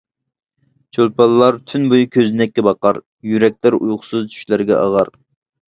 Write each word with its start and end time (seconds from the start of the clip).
چولپانلار 0.97 1.59
تۈن 1.73 1.85
بويى 1.91 2.09
كۆزنەككە 2.17 2.65
باقار، 2.69 3.01
يۈرەكلەر 3.35 3.81
ئۇيقۇسىز 3.81 4.27
چۈشلەرگە 4.35 4.83
ئاغار. 4.83 5.17